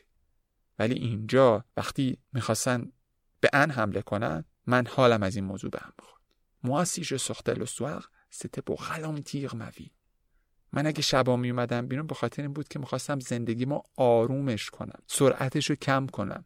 ولی 0.80 0.94
اینجا 0.94 1.66
وقتی 1.78 2.18
می‌خواستن 2.34 2.92
به 3.42 3.50
ان 3.54 3.72
حمله 3.72 4.02
کنن 4.02 4.46
من 4.66 4.88
حالم 4.88 5.24
از 5.24 5.36
این 5.36 5.46
موضوع 5.46 5.70
به 5.70 5.80
هم 5.82 5.94
بخورد 6.00 6.18
sortais 7.18 7.56
le 7.56 7.66
soir 7.66 8.12
c'était 8.30 8.62
pour 8.62 8.82
ralentir 8.82 9.56
ma 9.56 9.70
vie 9.70 9.92
من 10.74 10.88
اگه 10.88 11.02
شبا 11.02 11.36
می 11.36 11.50
اومدم 11.50 11.88
بیرون 11.88 12.08
به 12.08 12.16
خاطر 12.16 12.42
این 12.42 12.54
بود 12.54 12.68
که 12.68 12.80
می‌خواستم 12.80 13.20
زندگی 13.20 13.66
ما 13.66 13.84
آرومش 13.96 14.70
کنم 14.70 15.00
سرعتش 15.08 15.70
رو 15.70 15.76
کم 15.76 16.08
کنم 16.08 16.46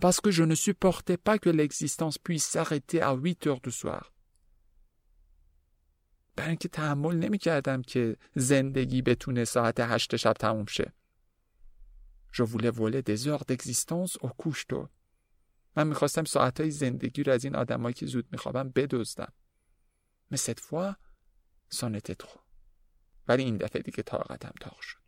parce 0.00 0.20
que 0.20 0.30
je 0.30 0.42
ne 0.42 0.54
supportais 0.54 1.16
pas 1.16 1.38
que 1.38 1.50
l'existence 1.50 2.18
puisse 2.18 2.46
s'arrêter 2.52 3.00
à 3.00 3.12
8 3.12 3.46
heures 3.46 3.60
du 3.60 3.70
soir. 3.70 4.10
برای 6.36 6.48
اینکه 6.48 6.68
تحمل 6.68 7.16
نمی 7.16 7.38
کردم 7.38 7.82
که 7.82 8.16
زندگی 8.34 9.02
بتونه 9.02 9.44
ساعت 9.44 9.80
هشت 9.80 10.16
شب 10.16 10.32
تموم 10.32 10.66
شه. 10.66 10.92
Je 12.32 12.42
voulais 12.42 12.70
voler 12.70 13.02
des 13.02 13.28
heures 13.28 13.44
d'existence 13.44 14.18
au 14.22 14.28
couche 14.42 14.88
من 15.76 15.86
می‌خواستم 15.86 16.24
ساعتهای 16.24 16.70
زندگی 16.70 17.22
رو 17.22 17.32
از 17.32 17.44
این 17.44 17.56
آدمایی 17.56 17.94
که 17.94 18.06
زود 18.06 18.26
میخوابم 18.32 18.68
بدزدم. 18.68 19.32
Mais 20.32 20.36
cette 20.36 20.60
fois, 20.60 20.96
était 21.94 22.14
trop. 22.14 22.40
ولی 23.28 23.42
این 23.42 23.56
دفعه 23.56 23.82
دیگه 23.82 24.02
طاقتم 24.02 24.52
تاق 24.60 24.80
شد. 24.80 24.98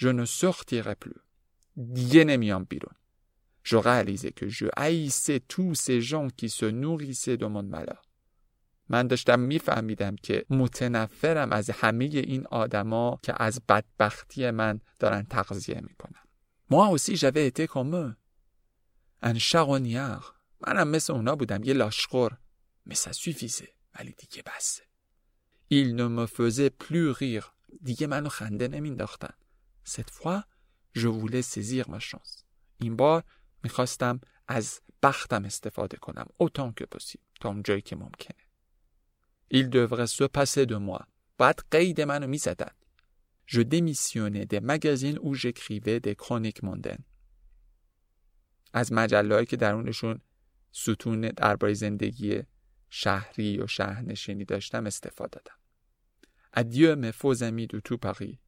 Ne 0.00 0.26
sortirai 0.26 0.94
plus. 1.04 1.20
دیگه 1.94 2.24
نمیام 2.24 2.64
بیرون. 2.64 2.94
je 3.62 3.76
réalisais 3.76 4.32
que 4.32 4.48
je 4.48 4.66
haïssais 4.76 5.40
tous 5.40 5.74
ces 5.74 6.00
gens 6.00 6.28
qui 6.38 6.48
se 6.48 6.64
nourrissaient 6.64 7.36
de 7.36 7.46
mon 7.46 7.62
malheur. 7.62 8.02
من 8.88 9.06
داشتم 9.06 9.40
میفهمیدم 9.40 10.16
که 10.16 10.44
متنفرم 10.50 11.52
از 11.52 11.70
همه 11.70 12.04
این 12.04 12.46
آدما 12.46 13.20
که 13.22 13.42
از 13.42 13.60
بدبختی 13.68 14.50
من 14.50 14.80
دارن 14.98 15.22
تغذیه 15.22 15.80
می‌کنن. 15.80 16.22
Moi 16.70 16.88
aussi 16.88 17.16
j'avais 17.16 17.46
été 17.46 17.66
comme 17.66 17.94
eux. 17.94 18.14
Un 19.22 19.38
charognard. 19.38 20.34
منم 20.66 20.88
مثل 20.88 21.12
اونا 21.12 21.36
بودم 21.36 21.64
یه 21.64 21.72
لاشخور. 21.72 22.38
Mais 22.88 22.94
ça 22.94 23.12
suffisait. 23.12 23.74
ولی 23.94 24.12
دیگه 24.18 24.42
بسه. 24.42 24.87
Il 25.70 25.96
ne 25.96 26.06
me 26.08 26.26
faisait 26.26 26.70
plus 26.70 27.10
rire. 27.10 27.52
دیگه 27.82 28.06
منو 28.06 28.28
خنده 28.28 28.68
نمینداختن. 28.68 29.34
Cette 29.84 30.10
fois, 30.10 30.44
je 30.92 31.08
voulais 31.08 31.42
saisir 31.42 31.88
ma 31.88 32.00
chance. 32.00 32.44
این 32.80 32.96
بار 32.96 33.24
می‌خواستم 33.64 34.20
از 34.48 34.80
بختم 35.02 35.44
استفاده 35.44 35.96
کنم 35.96 36.26
autant 36.42 36.72
que 36.80 36.84
possible 36.96 37.38
تا 37.40 37.48
اونجایی 37.48 37.82
که 37.82 37.96
ممکنه 37.96 38.38
Il 39.54 39.68
devrait 39.68 40.06
se 40.06 40.24
passer 40.24 40.66
de 40.66 40.76
moi 40.76 41.06
باید 41.38 41.64
قید 41.70 42.00
منو 42.00 42.26
می‌زدن 42.26 42.70
Je 43.46 43.60
démissionnais 43.60 44.46
des 44.46 44.60
magazines 44.60 45.18
où 45.22 45.34
j'écrivais 45.34 46.00
des 46.00 46.14
chroniques 46.14 46.62
mondaines 46.62 47.04
از 48.72 48.92
مجله‌هایی 48.92 49.46
که 49.46 49.56
درونشون 49.56 50.20
ستون 50.72 51.20
درباره 51.20 51.74
زندگی 51.74 52.42
شهری 52.90 53.58
و 53.58 53.66
شهرنشینی 53.66 54.44
داشتم 54.44 54.86
استعفا 54.86 55.30
دادم. 55.30 55.58
Adieu 56.54 56.96
mes 56.96 57.10
faux 57.10 57.42
amis 57.42 57.80
du 57.80 57.96
Tout-Paris. 57.96 58.40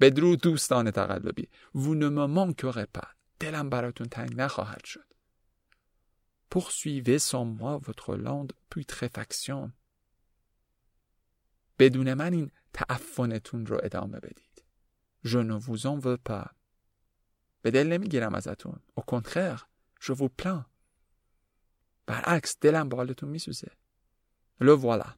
بدرود 0.00 0.36
دوستان 0.36 0.90
تقلبی، 0.90 1.48
vous 1.74 1.94
ne 1.94 2.10
me 2.10 2.30
manquerez 2.30 2.84
pas. 2.84 3.02
دلم 3.40 3.70
براتون 3.70 4.08
تنگ 4.08 4.40
نخواهد 4.40 4.84
شد. 4.84 5.06
Poursuivez 6.50 7.18
sans 7.18 7.46
moi 7.46 7.78
votre 7.78 8.16
lente 8.16 8.52
putréfaction. 8.70 9.72
بدون 11.78 12.14
من 12.14 12.32
این 12.32 12.50
تعفنتون 12.72 13.66
رو 13.66 13.80
ادامه 13.82 14.20
بدید. 14.20 14.64
Je 15.26 15.38
ne 15.38 15.54
vous 15.54 15.86
en 15.86 15.98
veux 15.98 16.18
pas. 16.18 16.52
Mais 17.64 17.74
elle 17.74 17.88
ne 17.88 17.98
me 17.98 18.06
dit 18.06 18.20
rien 18.20 18.32
à 18.32 18.40
برعکس 22.06 22.56
دلم 22.60 22.88
به 22.88 22.96
حالتون 22.96 23.28
میسوزه. 23.28 23.70
Le 24.60 24.76
voilà 24.76 25.14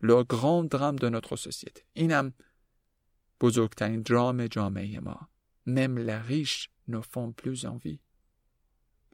le 0.00 0.24
grand 0.24 0.66
drame 0.66 0.96
de 0.96 1.10
notre 1.10 1.36
société 1.36 1.82
اینم 1.92 2.34
بزرگترین 3.40 4.02
درام 4.02 4.46
جامعه 4.46 5.00
ما. 5.00 5.28
Même 5.66 5.98
les 5.98 6.68
riches 6.88 6.97
ne 6.97 7.00
font 7.00 7.32
plus 7.32 7.64
envie 7.64 7.98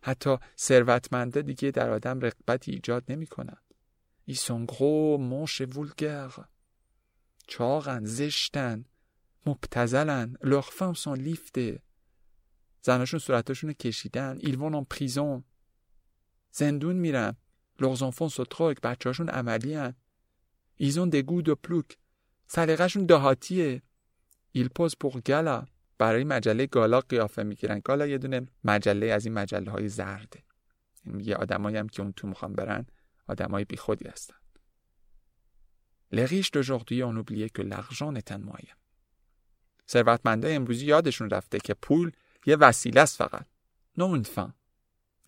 حتی 0.03 0.37
ثروتمنده 0.59 1.43
دیگه 1.43 1.71
در 1.71 1.91
آدم 1.91 2.21
رغبتی 2.21 2.73
ایجاد 2.73 3.05
نمی 3.09 3.27
کنند. 3.27 3.75
Ils 4.25 4.43
sont 4.43 4.67
gros, 4.67 5.19
moches, 5.19 5.61
vulgaires 5.61 6.31
چاقن 7.47 8.05
زشتن 8.05 8.85
مبتذلن 9.47 10.37
Leurs 10.43 10.61
femmes 10.61 10.95
sont 10.95 11.19
liftées 11.21 11.83
زناشون 12.83 13.21
صورتاشون 13.21 13.73
کشیدن. 13.73 14.39
Ils 14.41 14.55
vont 14.55 14.75
en 14.75 14.85
prison 14.85 15.45
زندون 16.53 16.97
میرن 16.97 17.37
Leurs 17.81 18.03
enfants 18.03 18.29
se 18.29 18.45
droguent 18.45 18.81
بچه 18.81 19.09
هاشون 19.09 19.29
عملی‌ان 19.29 19.95
Ils 20.77 20.93
ont 20.93 21.09
des 21.09 21.21
goûts 21.21 21.43
de 21.43 21.55
ploucs 21.55 21.99
سلیقهشون 22.47 23.07
دهاتیه 23.07 23.83
Ils 24.53 24.69
posent 24.69 24.97
pour 25.01 25.21
Gala 25.21 25.67
برای 25.99 26.25
مجله 26.25 26.67
گالا 26.67 27.01
قیافه 27.01 27.43
می‌گیرن 27.43 27.81
گالا 27.85 28.07
یه 28.07 28.19
دونه 28.19 28.49
مجله 28.65 29.07
از 29.07 29.27
این 29.27 29.35
مجله 29.35 29.71
های 29.71 29.89
زرده 29.89 30.43
یه 31.19 31.37
آدمایی 31.37 31.77
هم 31.77 31.89
که 31.89 32.03
اون 32.03 32.13
تو 32.13 32.29
می‌خوان 32.29 32.53
برن 32.53 32.87
آدمای 33.27 33.65
بیخودی 33.65 34.09
هستن 34.09 34.35
Les 36.11 36.25
riches 36.25 36.51
d'aujourd'hui 36.51 37.03
ont 37.03 37.17
oublié 37.17 37.51
que 37.51 37.63
l'argent 37.63 38.15
est 38.15 38.33
un 38.33 38.39
moyen. 38.39 38.77
امروزی 40.45 40.87
یادشون 40.87 41.31
رفته 41.31 41.59
که 41.59 41.75
پول 41.75 42.13
یه 42.47 42.57
وسیله 42.57 43.01
است 43.01 43.17
فقط. 43.17 43.47
نه 43.99 44.23
fin. 44.23 44.53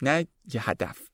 نه 0.03 0.27
یه 0.55 0.71
هدف. 0.71 1.10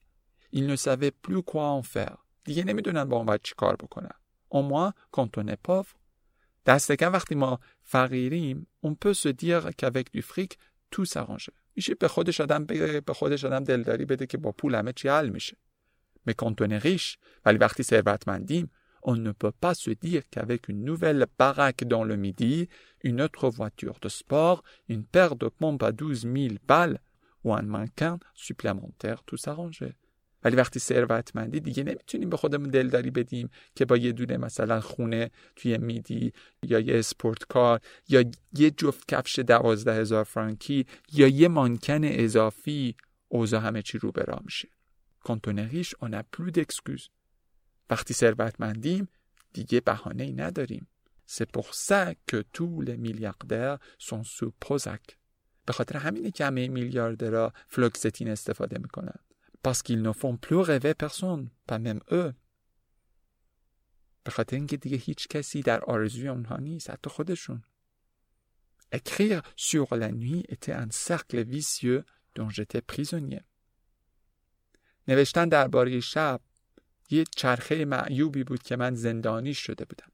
Ils 0.51 0.67
ne 0.67 0.75
savaient 0.75 1.11
plus 1.11 1.43
quoi 1.43 1.67
en 1.69 1.83
faire. 1.83 2.17
دیگه 2.43 2.63
نمیدونن 2.63 3.03
با 3.03 3.17
اون 3.17 3.25
باید 3.25 3.41
چی 3.43 3.53
کار 3.57 3.75
بکنن. 3.75 4.15
Au 4.53 4.61
moins, 4.61 4.93
quand 5.11 5.37
on 5.37 5.47
est 5.47 5.61
pauvre, 5.67 5.95
دست 6.65 6.91
کم 6.91 7.13
وقتی 7.13 7.35
ما 7.35 7.59
فقیریم 7.83 8.67
on 8.85 8.95
peut 8.95 9.13
se 9.13 9.29
dire 9.29 9.69
qu'avec 9.77 10.13
du 10.13 10.21
fric 10.21 10.57
tout 10.91 11.05
s'arrange. 11.05 11.49
میشه 11.75 11.95
به 11.95 12.07
خودش 12.07 12.41
آدم 12.41 12.65
بگه 12.65 13.01
به 13.01 13.13
خودش 13.13 13.45
آدم 13.45 13.63
دلداری 13.63 14.05
بده 14.05 14.25
که 14.25 14.37
با 14.37 14.51
پول 14.51 14.75
همه 14.75 14.93
چی 14.93 15.07
حل 15.07 15.29
میشه. 15.29 15.57
Mais 16.29 16.33
quand 16.33 16.61
on 16.61 16.69
est 16.69 16.83
riche, 16.83 17.17
ولی 17.45 17.57
وقتی 17.57 17.83
ثروتمندیم 17.83 18.71
on 19.03 19.15
ne 19.15 19.31
peut 19.31 19.51
pas 19.51 19.73
se 19.73 19.91
dire 19.91 20.23
qu'avec 20.29 20.69
une 20.69 20.83
nouvelle 20.83 21.25
baraque 21.37 21.83
dans 21.85 22.03
le 22.03 22.15
midi, 22.15 22.69
une 23.03 23.21
autre 23.21 23.49
voiture 23.49 23.97
de 24.01 24.09
sport, 24.09 24.63
une 24.89 25.03
paire 25.03 25.35
de 25.35 25.47
pompes 25.47 25.83
à 25.83 25.91
12 25.91 26.21
000 26.21 26.55
balles 26.67 26.99
ou 27.43 27.53
un 27.53 27.63
mannequin 27.63 28.19
supplémentaire 28.35 29.23
tout 29.23 29.37
s'arrangeait. 29.37 29.95
ولی 30.46 30.56
وقتی 30.56 30.80
ثروتمندی 30.80 31.60
دیگه 31.60 31.82
نمی‌تونیم 31.82 32.30
به 32.30 32.36
خودمون 32.36 32.70
دلداری 32.70 33.10
بدیم 33.10 33.50
که 33.74 33.84
با 33.84 33.96
یه 33.96 34.12
دونه 34.12 34.36
مثلا 34.36 34.80
خونه 34.80 35.30
توی 35.56 35.78
میدی 35.78 36.32
یا 36.62 36.78
یه 36.78 36.98
اسپورت 36.98 37.44
کار 37.44 37.80
یا 38.08 38.24
یه 38.52 38.70
جفت 38.70 39.08
کفش 39.08 39.38
دوازده 39.38 39.94
هزار 39.94 40.24
فرانکی 40.24 40.86
یا 41.12 41.28
یه 41.28 41.48
مانکن 41.48 42.00
اضافی 42.04 42.96
اوضاع 43.28 43.60
همه 43.60 43.82
چی 43.82 43.98
رو 43.98 44.12
برا 44.12 44.40
میشه. 44.44 44.68
On 45.28 46.08
n'a 46.10 46.22
plus 46.36 46.50
d'excuses. 46.50 47.08
وقتی 47.90 48.14
ثروتمندیم 48.14 49.08
دیگه 49.52 49.80
بهانه 49.80 50.24
ای 50.24 50.32
نداریم. 50.32 50.88
C'est 51.28 51.50
pour 51.56 51.74
ça 51.74 52.14
que 52.30 52.42
tous 52.54 52.82
les 52.86 52.96
milliardaires. 52.96 53.78
به 55.66 55.72
خاطر 55.72 55.96
همینه 55.96 56.30
که 56.30 56.44
همه 56.44 56.68
میلیاردرها 56.68 57.52
فلوکستین 57.68 58.28
استفاده 58.28 58.78
می‌کنن. 58.78 59.25
Parce 59.62 59.82
qu'ils 59.82 60.02
ne 60.02 60.12
font 60.12 60.36
plus 60.36 60.56
rêver 60.56 60.94
personne, 60.94 61.50
pas 61.66 61.78
même 61.78 62.00
eux. 62.10 62.34
به 64.24 64.30
خاطر 64.30 64.56
اینکه 64.56 64.76
دیگه 64.76 64.96
هیچ 64.96 65.28
کسی 65.28 65.60
در 65.60 65.84
آرزوی 65.84 66.28
اونها 66.28 66.56
نیست 66.56 66.90
حتی. 66.90 67.10
Écrire 68.92 69.42
sur 69.56 69.96
la 69.96 70.12
nuit 70.12 70.44
était 70.48 70.72
un 70.72 70.90
cercle 70.90 71.42
vicieux 71.42 72.04
dont 72.34 72.48
j'étais 72.48 72.80
prisonnier. 72.80 73.44
نوشتن 75.08 75.48
درباره 75.48 76.00
شب 76.00 76.40
یه 77.10 77.24
چرخه 77.36 77.84
معیوبی 77.84 78.44
بود 78.44 78.62
که 78.62 78.76
من 78.76 78.94
زندانی 78.94 79.54
شده 79.54 79.84
بودم. 79.84 80.12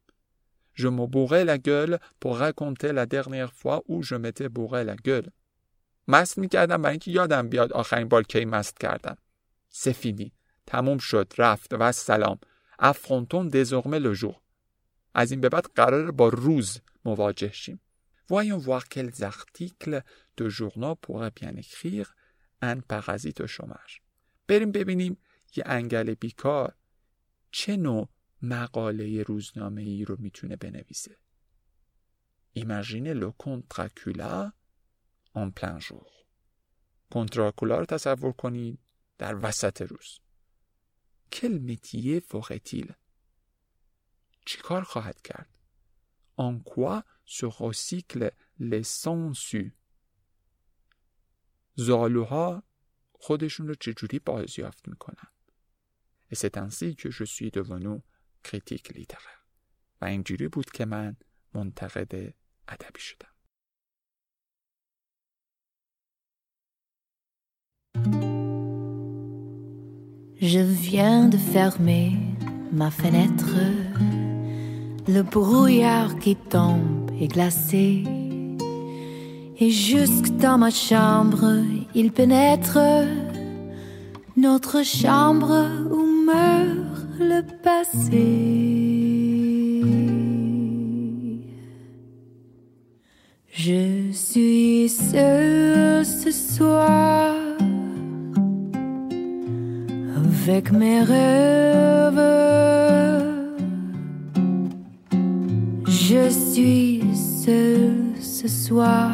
Je 0.74 0.88
me 0.88 1.06
bourrais 1.06 1.44
la 1.44 1.58
gueule 1.58 1.98
pour 2.20 2.38
raconter 2.38 2.92
la 2.92 3.06
dernière 3.06 3.52
fois 3.52 3.82
où 3.88 4.02
je 4.02 4.14
m'étais 4.14 4.48
bourré 4.48 4.84
la 4.84 4.96
gueule. 4.96 5.30
مست 6.08 6.38
می‌کردم 6.38 6.82
برای 6.82 6.92
اینکه 6.92 7.10
یادم 7.10 7.48
بیاد 7.48 7.72
آخرین 7.72 8.08
بار 8.08 8.22
کی 8.22 8.44
مست 8.44 8.80
کردم. 8.80 9.16
سفینی. 9.72 10.32
تموم 10.66 10.98
شد. 10.98 11.32
رفت. 11.38 11.74
و 11.74 11.92
سلام. 11.92 12.38
désormais 13.50 14.00
le 14.00 14.14
jour. 14.14 14.36
از 15.14 15.30
این 15.30 15.40
به 15.40 15.48
بعد 15.48 15.64
قرار 15.74 16.10
با 16.10 16.28
روز 16.28 16.80
مواجه 17.04 17.52
شیم. 17.52 17.80
Voyons 18.32 18.62
voir 18.64 18.84
quels 18.88 19.22
articles 19.22 20.02
de 20.38 20.48
journaux 20.48 20.96
pourraient 21.04 21.34
bien 21.40 21.54
écrire 21.56 22.14
un 22.62 22.80
parasite 22.80 23.40
au. 23.40 23.68
بریم 24.48 24.72
ببینیم 24.72 25.18
یه 25.56 25.64
انگل 25.66 26.14
بیکار 26.14 26.76
چه 27.50 27.76
نوع 27.76 28.08
مقاله 28.42 29.22
روزنامه 29.22 29.82
ای 29.82 30.04
رو 30.04 30.16
می‌تونه 30.18 30.56
بنویسه 30.56 31.18
Imaginez 32.56 33.14
le 33.14 33.30
comte 33.42 33.66
Dracula 33.74 34.52
en 35.34 35.50
plein 35.50 35.78
jour. 35.80 36.06
کنت 37.10 37.32
دراکولا 37.36 37.78
رو 37.78 37.84
تصور 37.84 38.32
کنید 38.32 38.78
در 39.22 39.46
وسط 39.46 39.82
روز 39.82 40.18
کلمتیه 41.32 42.20
فوقتیل 42.20 42.92
چی 44.46 44.58
کار 44.58 44.82
خواهد 44.82 45.22
کرد؟ 45.22 45.58
آن 46.36 46.60
کوا 46.60 47.04
سو 47.24 47.50
خوسیکل 47.50 48.28
لسانسو 48.60 49.68
زالوها 51.74 52.62
خودشون 53.12 53.68
رو 53.68 53.74
چجوری 53.74 54.18
بازیافت 54.18 54.88
می‌کنن؟ 54.88 55.30
استنسی 56.30 56.94
که 56.94 57.08
جو 57.08 57.26
سوی 57.26 57.50
دوانو 57.50 58.00
کریتیک 58.44 58.92
لیدره 58.92 59.36
و 60.00 60.04
اینجوری 60.04 60.48
بود 60.48 60.70
که 60.70 60.84
من 60.84 61.16
منتقد 61.54 62.34
ادبی 62.68 63.00
شدم. 63.00 63.31
Je 70.42 70.58
viens 70.58 71.28
de 71.28 71.36
fermer 71.36 72.14
ma 72.72 72.90
fenêtre. 72.90 73.54
Le 75.06 75.22
brouillard 75.22 76.18
qui 76.18 76.34
tombe 76.34 77.12
est 77.20 77.28
glacé. 77.28 78.02
Et 79.60 79.70
jusque 79.70 80.36
dans 80.38 80.58
ma 80.58 80.70
chambre, 80.70 81.62
il 81.94 82.10
pénètre. 82.10 82.80
Notre 84.36 84.84
chambre 84.84 85.68
où 85.92 86.24
meurt 86.26 87.06
le 87.20 87.42
passé. 87.62 88.64
Je 93.52 94.10
suis 94.10 94.88
seule 94.88 96.04
ce 96.04 96.32
soir 96.32 97.21
avec 100.44 100.72
mes 100.72 101.02
rêves. 101.02 102.20
Je 105.86 106.28
suis 106.30 107.04
seule 107.14 108.14
ce 108.20 108.48
soir 108.48 109.12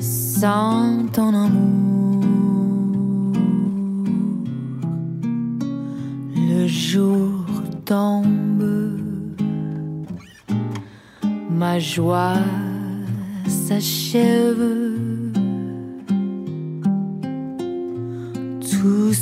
sans 0.00 1.06
ton 1.12 1.32
amour. 1.34 2.24
Le 6.34 6.66
jour 6.66 7.44
tombe, 7.84 8.98
ma 11.48 11.78
joie 11.78 12.38
s'achève. 13.46 15.09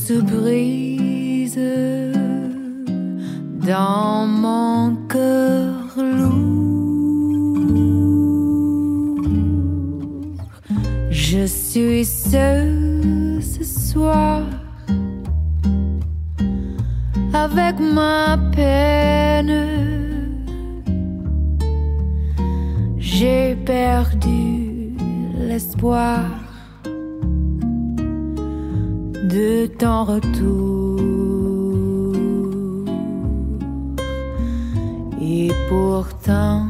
Se 0.09 0.21
brise 0.23 1.61
dans 3.67 4.27
mon 4.27 4.97
cœur 5.07 5.75
lourd. 6.19 6.79
Je 11.11 11.45
suis 11.45 12.07
seule 12.07 13.43
ce 13.43 13.63
soir 13.65 14.45
avec 17.35 17.79
ma 17.79 18.39
peine. 18.57 19.67
J'ai 22.97 23.57
perdu 23.57 24.95
l'espoir 25.39 26.48
de 29.29 29.67
ton 29.67 30.05
retour. 30.05 31.01
Et 35.21 35.51
pourtant, 35.69 36.68